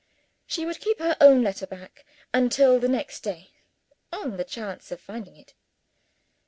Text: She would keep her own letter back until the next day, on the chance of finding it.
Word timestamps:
She 0.47 0.65
would 0.65 0.79
keep 0.79 0.97
her 0.97 1.15
own 1.21 1.43
letter 1.43 1.67
back 1.67 2.07
until 2.33 2.79
the 2.79 2.87
next 2.87 3.19
day, 3.21 3.51
on 4.11 4.37
the 4.37 4.43
chance 4.43 4.91
of 4.91 4.99
finding 4.99 5.37
it. 5.37 5.53